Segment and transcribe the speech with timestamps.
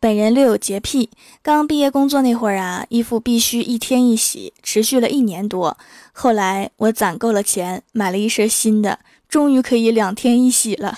[0.00, 1.10] 本人略有洁癖，
[1.42, 5.76] 刚毕业工作那会儿啊，衣服必须一天一洗，持续了一年多。
[6.12, 10.96] 后来我攒够了钱，买了一身新的，终于可以两天一洗了。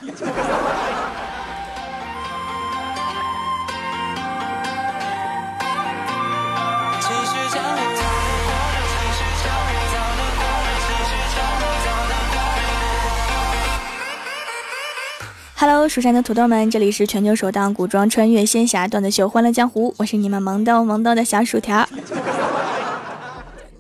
[15.61, 21.87] Hello，蜀山的土豆们，这里是全球首档古装穿越仙侠段子秀《欢乐江湖》，我是你们萌逗萌逗的小薯条。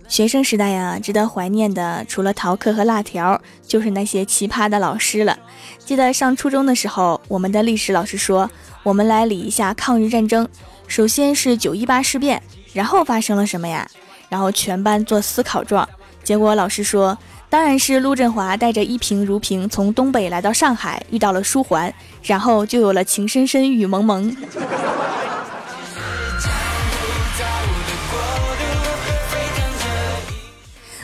[0.06, 5.39] 学生时代呀，值得怀念的除了逃课和辣条，就是那些奇葩的老师了。
[5.79, 8.51] 记得上初中的时候，我们的历史老师说，
[8.83, 10.47] 我们来理一下抗日战争。
[10.87, 12.42] 首先是九一八事变，
[12.75, 13.89] 然后发生了什么呀？
[14.28, 15.89] 然后全班做思考状，
[16.23, 17.17] 结果老师说。
[17.51, 21.93] 当然是陆振华带着一平如萍从东北来到上海，遇到了书桓，
[22.23, 24.35] 然后就有了情深深雨蒙蒙。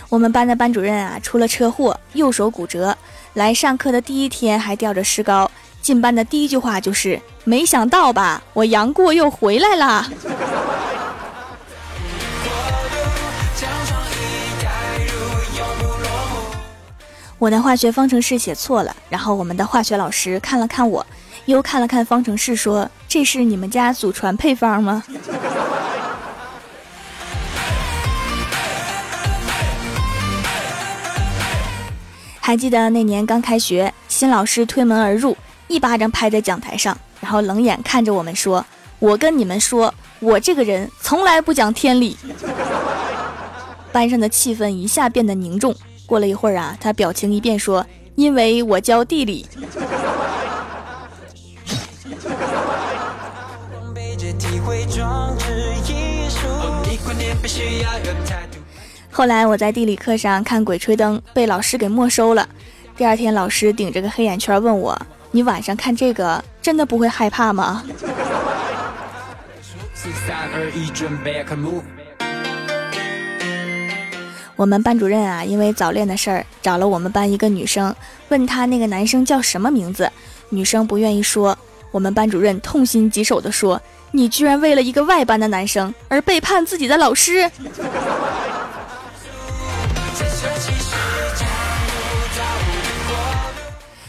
[0.08, 2.96] 我们班的班主任啊，出了车祸，右手骨折，
[3.34, 5.50] 来上课的第一天还吊着石膏，
[5.82, 10.08] 进班的第一句话就是：“没想到吧，我杨过又回来了。”
[17.38, 21.04] 我的化学方程式写错了，然后我们的化学老师看了看我，
[21.44, 25.04] 又看了看方程式，说：“这是你们家祖传配方吗？”
[32.40, 35.36] 还记得那年刚开学，新老师推门而入，
[35.68, 38.64] 一巴掌拍在讲台上，然后冷眼看着我们说
[38.98, 42.16] ：“我跟你们说，我这个人从来不讲天理。”
[43.92, 45.76] 班上的气氛一下变得凝重。
[46.06, 49.44] 过了一会儿啊，他表情一变，说：“因为我教地理。
[59.10, 62.48] ”后来我在地理课上看《鬼吹灯》，被老师给没收了。
[62.96, 64.96] 第二天，老师顶着个黑眼圈问我
[65.32, 67.82] ：“你晚上看这个，真的不会害怕吗？”
[74.56, 77.94] 我们班主任啊，因为早恋的事儿找了我们班一个女生，
[78.30, 80.10] 问她那个男生叫什么名字。
[80.48, 81.56] 女生不愿意说，
[81.90, 83.80] 我们班主任痛心疾首地说
[84.12, 87.50] ：“你居然为了一个外班的男生而背叛自己的老师。”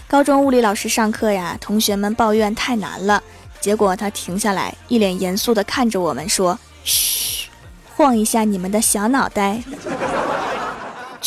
[0.08, 3.22] 高中物理老师上课呀，同学们抱怨太难了，
[3.60, 7.50] 结果他停下来，一脸严肃地看着我们说：“嘘，
[7.94, 9.62] 晃一下你们的小脑袋。”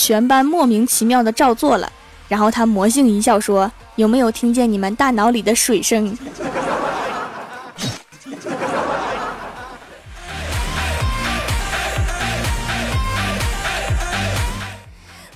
[0.02, 1.92] 全班莫名其妙的照做了，
[2.26, 6.16] 然后他魔性一笑说：“有没有听见你们大脑里的水声？”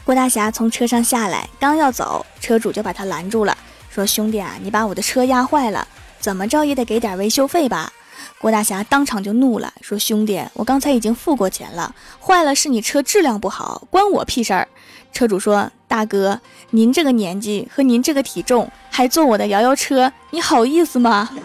[0.03, 3.55] 郭大侠从车上下来，刚要走，车主就把他拦住了，
[3.91, 5.87] 说：“兄弟啊，你把我的车压坏了，
[6.21, 7.93] 怎么着也得给点维修费吧？”
[8.45, 14.69] 郭大侠当场就怒了，说：“兄弟，我刚才已经付过钱了，坏了是你车质量不好，关我屁事儿。”
[15.15, 16.39] 车主说：“大哥，
[16.69, 21.31] 您这个年纪和您这个体重，还坐我的摇摇车，你好意思吗？”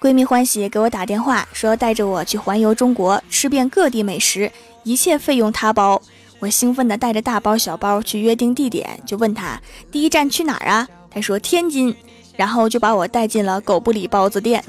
[0.00, 4.50] 闺蜜欢喜给我打电话，说带着我去环游中国，吃遍各地美食，
[4.84, 6.00] 一切费用她包。
[6.40, 9.60] 我兴奋地带着大包小包去约定地点，就问他
[9.90, 10.86] 第一站去哪儿啊？
[11.10, 11.94] 他说天津，
[12.36, 14.62] 然后就把我带进了狗不理包子店。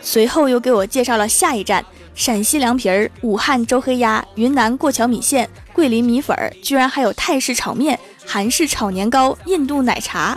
[0.00, 7.96] 随后又给我介绍了下一站：陕西凉皮儿、武汉周黑鸭、云南过桥米线、桂林米粉儿，居然还有泰式炒面、
[8.26, 10.36] 韩式炒年糕、印度奶茶。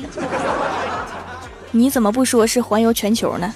[1.71, 3.51] 你怎么不说是环游全球呢？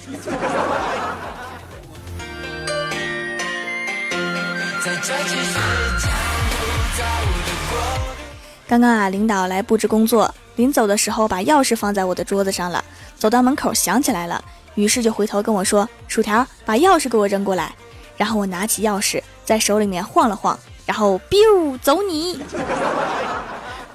[8.68, 12.84] 刚刚啊，领导来布置工作，临走的时候把钥匙放在我的桌子上了。
[13.18, 14.44] 走到门口想起来了，
[14.76, 17.74] 于是就回头跟我说：“薯条，把钥匙给我扔过来。”
[18.16, 22.40] 然后我拿起钥匙在手里面晃了晃，然后 biu 走你。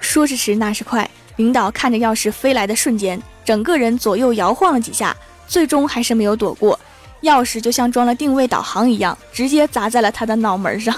[0.01, 5.17] 说时迟，那时快，领导看着钥匙飞来的瞬间，整个人左右摇晃了几下，
[5.47, 6.79] 最终还是没有躲过，
[7.25, 10.95] 钥匙就像装了定位导航一样，直接砸在了他的脑门上。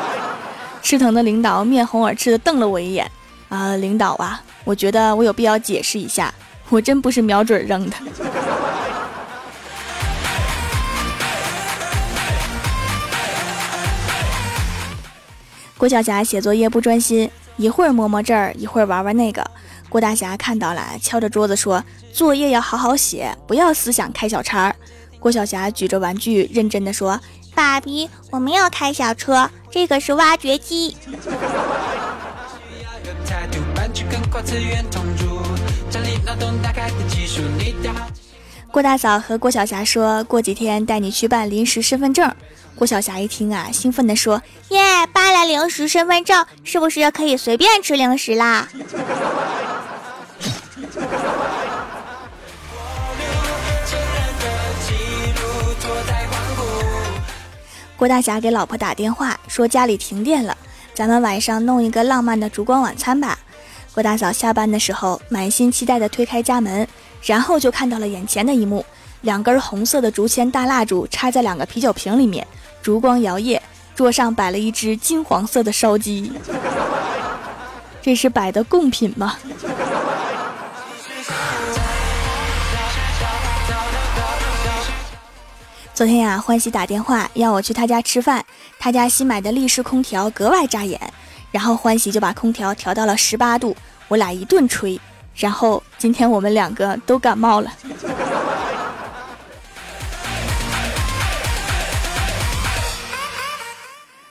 [0.82, 3.10] 吃疼的领导面红耳赤的瞪了我一眼，
[3.48, 6.32] 啊，领导啊，我觉得我有必要解释一下，
[6.68, 7.96] 我真不是瞄准扔的。
[15.76, 19.44] 郭晓霞写作业不专心，一会儿摸摸这儿，一会儿玩玩那个。
[19.88, 21.82] 郭大侠看到了，敲着桌子说
[22.12, 24.74] ：“作业要好好写，不要思想开小差。”
[25.26, 27.20] 郭晓霞举着玩具，认真的说
[27.52, 30.96] ：“爸比，我们要开小车，这个是挖掘机。”
[38.70, 42.32] 郭大嫂和郭晓霞说过几天带你去办临时身份证。
[42.76, 44.40] 郭晓霞一听啊，兴奋地说
[44.70, 44.78] ：“耶，
[45.12, 48.68] 办了临时身份证，是不是可以随便吃零食啦？”
[57.96, 60.54] 郭大侠给老婆打电话说家里停电了，
[60.92, 63.38] 咱们晚上弄一个浪漫的烛光晚餐吧。
[63.94, 66.86] 郭大嫂下班的时候满心期待地推开家门，
[67.22, 68.84] 然后就看到了眼前的一幕：
[69.22, 72.46] 两根红色的竹签大蜡烛插在两个啤酒瓶里面。
[72.82, 73.58] 烛光摇曳，
[73.94, 76.30] 桌上摆了一只金黄色的烧鸡，
[78.02, 79.38] 这是摆的贡品吗？
[85.96, 88.44] 昨天呀，欢喜打电话要我去他家吃饭，
[88.78, 91.00] 他家新买的立式空调格外扎眼，
[91.50, 93.74] 然后欢喜就把空调调到了十八度，
[94.08, 95.00] 我俩一顿吹，
[95.34, 97.72] 然后今天我们两个都感冒了。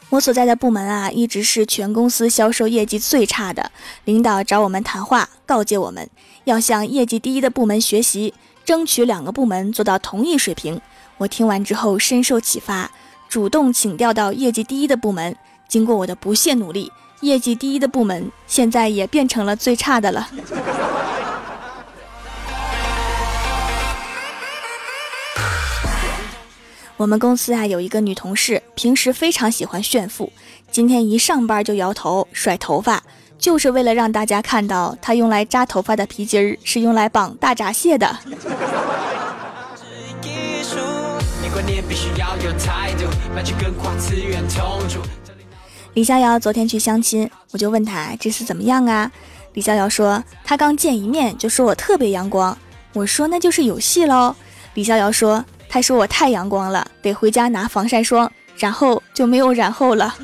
[0.10, 3.72] 我所在的部门啊，一直是全公司销售业绩最差的。
[4.04, 6.08] 领导找我们谈话，告诫我们
[6.44, 10.80] 要向业绩第一的部门学习，争取两个部门做到同一水平。
[11.18, 12.92] 我听完之后深受启发，
[13.30, 15.36] 主动请调到业绩第一的部门。
[15.68, 16.92] 经过我的不懈努力，
[17.22, 20.30] 业绩第一的部门现在也变成了最差的了。
[26.98, 30.32] 我们公司啊有一个女同事，平时非常喜欢炫富。
[30.70, 33.02] 今天一上班就摇头甩头发，
[33.38, 38.20] 就是为了让大家看到她用来扎头发的皮筋儿是用来绑大闸蟹的。
[45.94, 49.12] 李逍遥昨天去相亲，我就问他这次怎么样啊？
[49.54, 52.58] 李逍遥说他刚见一面就说我特别阳光。
[52.94, 54.36] 我说那就是有戏喽。
[54.74, 55.44] 李逍遥说。
[55.68, 60.16] 他说我太阳光了，得回家拿防晒霜，然后就没有然后了。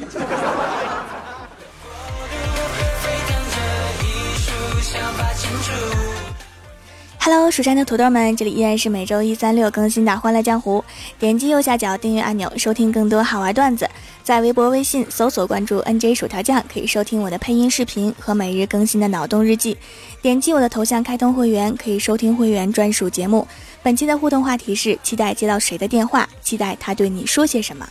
[7.24, 10.80] Hello，蜀山的土豆们，这里依然是每周一、三、六更新的《欢乐江湖》。
[11.20, 13.88] 点击右下角订阅按钮，收听更多好玩段子。
[14.24, 19.78] 在微博、微信搜索关注 NJ 薯条酱，可以收听我的配音视频和每日更新的脑洞日记。
[20.20, 23.48] 点击我的头像开通会员，可以收听会员专属节目。
[23.84, 26.28] 本期的互动话题是：期待接到谁的电话？
[26.42, 27.88] 期待他对你说些什么？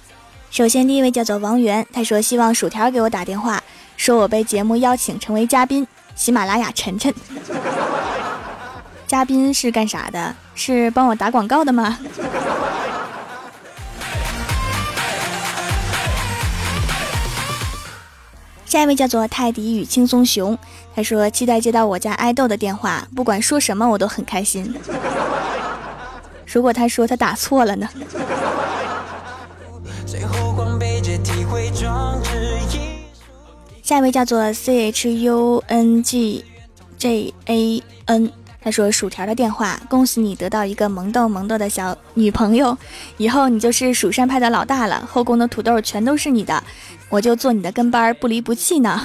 [0.51, 3.63] 首先，第一位叫做王源，他说希望薯条给我打电话，
[3.97, 5.87] 说我被节目邀请成为嘉宾。
[6.17, 7.15] 喜马拉雅晨晨，
[9.11, 10.37] 嘉宾是干啥的？
[10.55, 11.99] 是帮我打广告的吗？
[18.65, 20.57] 下一位叫做泰迪与轻松熊，
[20.95, 24.73] 他说期待接到我家爱豆的电话，不管说什么我都很开心。
[26.47, 27.89] 如果他说他打错了呢？
[33.83, 36.45] 下一位叫做 C H U N G
[36.97, 38.31] J A N，
[38.63, 42.77] 他说薯条的电话，恭喜你得到一个萌豆萌豆的小女朋友，
[43.17, 46.63] 以后你就是蜀山派的老大了，后宫的土豆全都是你的，
[47.09, 49.03] 我就做你的跟班，不离不弃呢。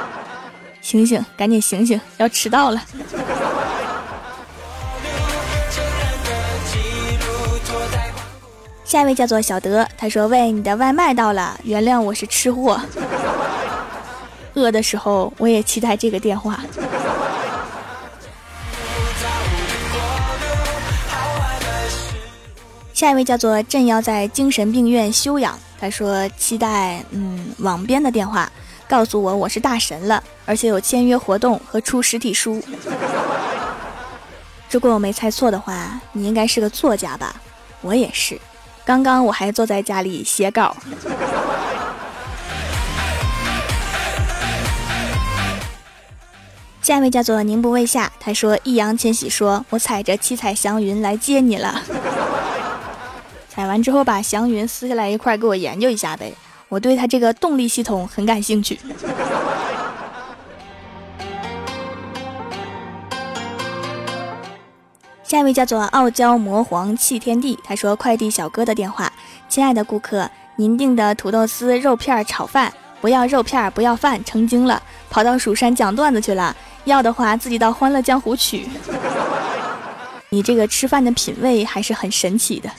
[0.82, 2.82] 醒醒，赶紧醒醒，要迟到了。
[8.84, 12.80] 下一位叫做小德，他说：“喂，你的外卖到了，原谅我是吃货，
[14.54, 16.60] 饿的时候我也期待这个电话。”
[23.00, 28.52] 下一位叫做朕要在精神病院休养，他说：“期待嗯网编的电话，
[28.86, 32.62] 告诉我我是大神了，而且有签约活动和出实体书。
[34.70, 37.34] 如果我没猜错的话，你应该是个作家吧？
[37.80, 38.38] 我也是。”
[38.84, 40.76] 刚刚我还坐在家里写稿。
[46.82, 51.82] 下一位叫做宁不畏夏，他说易烊千玺说：“我踩着七彩祥云来接你了。”
[53.60, 56.32] 买完之后把祥云撕下来一块给我研究一下呗，
[56.70, 58.80] 我对他这个动力系统很感兴趣。
[65.22, 69.12] 下一位叫做傲娇魔皇弃天地，他说：“快递小哥的电话，
[69.46, 76.56] 亲爱的顾客，您订的土豆丝肉片炒饭不要肉片，不要饭，成精了，跑到蜀山讲段子去了。
[76.86, 78.66] 要的话，自己到欢乐江湖取。
[80.32, 82.70] 你这个吃饭的品味还是很神奇的。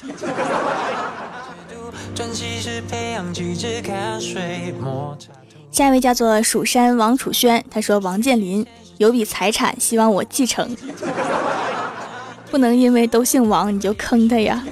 [5.71, 8.65] 下一位叫做蜀山王楚轩，他说王健林
[8.97, 10.75] 有笔财产，希望我继承。
[12.51, 14.61] 不能因为都姓王你就坑他呀。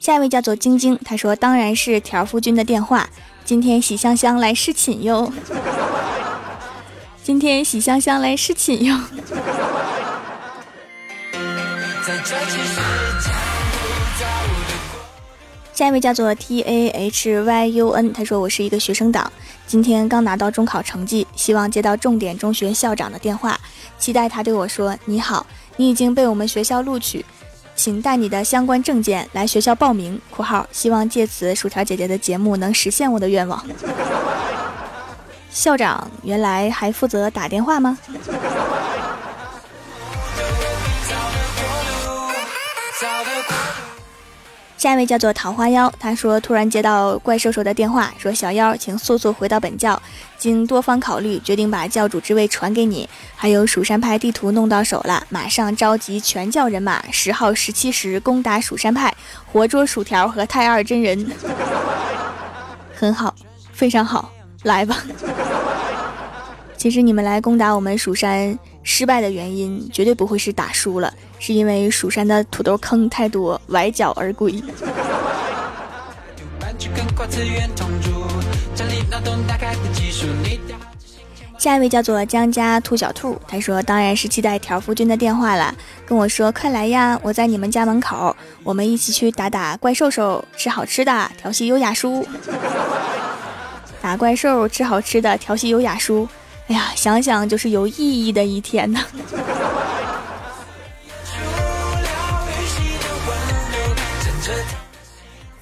[0.00, 3.08] 下一位叫做晶晶，他说当然是条夫君的电话，
[3.44, 5.32] 今天喜香香来侍寝哟。
[7.22, 8.98] 今天喜香香来侍寝哟。
[15.72, 19.30] 下一位叫做 T A H Y U N，他说我是一个学生党，
[19.68, 23.58] 今天刚拿到中考成绩，希望接到重点中学校长的电话，
[23.98, 27.24] 期待他对我说：“你好，你已经被我们学校录取，
[27.76, 30.20] 请带你的相关证件来学校报名。
[30.30, 33.64] ”（括号希望借此薯条姐姐的节目能实现我的愿望。）
[35.50, 37.96] 校长原来还负责打电话吗？
[44.76, 50.00] 下一位叫做桃花妖，他说突然接到怪兽兽的电话，说小妖，请速速回到本教。
[50.36, 53.08] 经多方考虑，决定把教主之位传给你。
[53.36, 59.14] 还有蜀山派地图弄到手了，马上召集全教人马，十号、十七时攻打蜀山派，
[59.52, 61.30] 活捉薯条和太二真人。
[62.92, 63.32] 很好，
[63.72, 64.32] 非常好，
[64.64, 64.96] 来吧。
[66.82, 71.14] 其实你们来攻打我们蜀山失败的原因，绝对不会是打输了。
[71.38, 74.60] 是因为蜀山的土豆坑太多，崴脚而归。
[81.56, 85.72] 下一位叫做江家兔小兔，他说：“当然是期待条夫君的电话了，
[86.04, 92.26] 跟我说快来呀，我在你们家门口，我们一起去打打怪兽兽，吃好吃的，调戏优雅叔。
[94.00, 96.26] 打怪兽吃好吃的，调戏优雅叔。
[96.68, 99.00] 哎呀，想想就是有意义的一天呢。”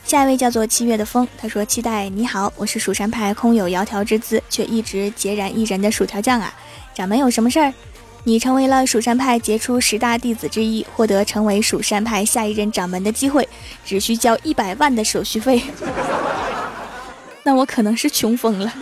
[0.05, 6.53] 下一位叫做七月的风，他说：“期待你好，我是蜀山派空有窈窕之姿，却一直孑然一人的薯条酱啊！
[6.93, 7.73] 掌门有什么事儿？
[8.25, 13.49] 你成为了蜀山派杰出十大弟子之一，获得成为蜀山派下一任掌门的机会，
[13.85, 15.63] 只需交一百万的手续费。
[17.45, 18.75] 那我可能是穷疯了。”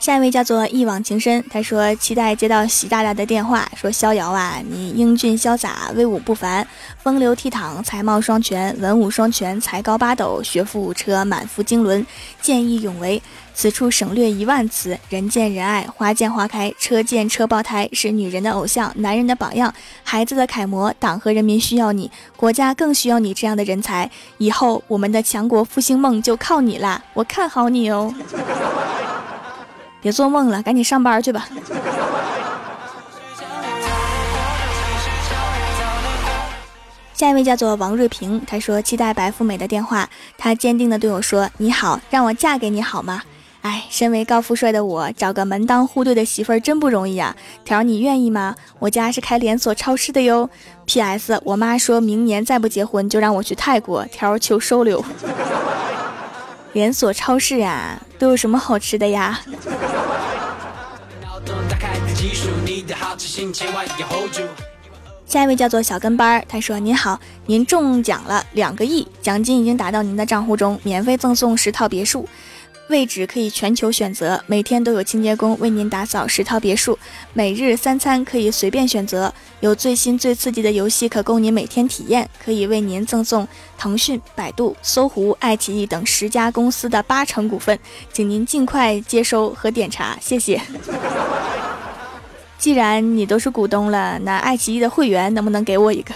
[0.00, 6.66] 下一位叫做一往情深，他说期待接到习大大的电话，说逍遥啊，你英俊潇洒，威武不凡，
[7.02, 12.06] 风流倜傥，才貌双全，文武双全，才高八斗，学富五车，满腹经纶，
[12.40, 13.22] 见义勇为。
[13.52, 20.90] 此处省略一万词，人见人爱，花见花开，车见车爆胎，是女人的偶像，男人的榜样，孩子的楷模。
[20.98, 24.10] 党和人民需要你，国家更需要你这样的人才。
[24.38, 27.04] 以后我们的强国复兴梦就靠你啦！
[27.12, 28.14] 我看好你哦。
[30.00, 31.48] 别做梦了，赶紧上班去吧。
[37.14, 40.08] 下一位叫做王瑞平，他说期待白富美的电话。
[40.38, 43.22] 他坚定的对我说：“你好，让我嫁给你好吗？”
[43.60, 47.36] 哎，身为高富帅的我，找个门当户对的媳妇儿真不容易啊。
[47.62, 48.54] 条儿，你愿意吗？
[48.78, 50.48] 我家是开连锁超市的哟。
[50.86, 51.38] P.S.
[51.44, 54.02] 我妈说明年再不结婚就让我去泰国。
[54.06, 55.04] 条儿，求收留。
[56.72, 59.38] 连锁超市啊，都有什么好吃的呀？
[65.26, 72.28] 下一位叫做小跟班儿，他说：“您好，您中奖了两个亿，奖金已经打到您的账户中，免费赠送十套别墅。”
[72.88, 76.98] 位置可以全球选择，每天都有清洁工为您打扫十套别墅，
[77.32, 83.46] 每日三餐可以随便选择，有最新最刺激的游戏可供您每天体验，可以为您赠送
[83.78, 87.78] 腾讯、百度、搜狐、爱奇艺等十家公司的八成股份，
[88.12, 90.60] 请您尽快接收和点查，谢谢。
[92.60, 96.14] 既然你都是股东了，那爱奇艺的会员能不能给我一个？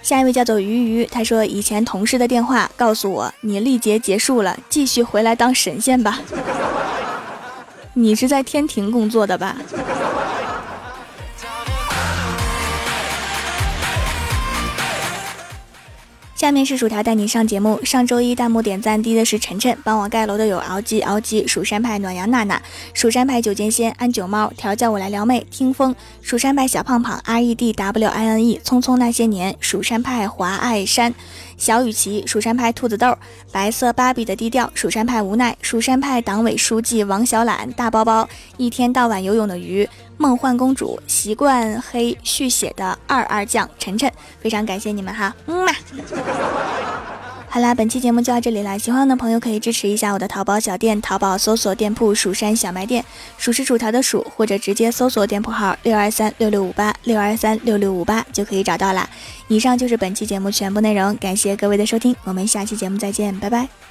[0.00, 6.18] 下一位叫做鱼鱼，他说以前同事的电话告诉我你历劫结束了，继续回来当神仙吧。
[7.92, 9.54] 你是在天庭工作的吧？
[16.38, 17.84] 下面是薯条带你上节目。
[17.84, 22.62] 上周一弹幕点赞低的是晨晨，帮我盖楼的有敖鸡、敖鸡、蜀山派暖阳娜娜、
[22.94, 25.92] 蜀山派九剑仙安九猫、调教我来撩妹听风、
[26.22, 31.12] 蜀山派小胖胖 R E D W I N E 匆匆那些年、蜀山派华爱山、
[31.56, 33.18] 小雨琦，蜀山派兔子豆，
[33.50, 45.72] 白色芭比的低调，蜀山派无奈，蜀山派党委书记王小懒，大包包，一天到晚游泳的鱼，梦幻公主，习惯黑续写的二二酱，晨晨，非常感谢你们哈，嗯嘛。
[47.50, 48.76] 好啦，本期节目就到这里啦。
[48.76, 53.02] 喜欢的朋友可以支持一下我的淘宝小店，淘宝搜索店铺“蜀山小卖店”，
[53.38, 59.08] 数是薯条的数，或者直接搜索店铺号六二三六六五八六二三六六五八就可以找到啦。
[59.48, 63.87] 以上就是本期节目全部内容，感谢各位的收听，我们下期节目再见，拜拜。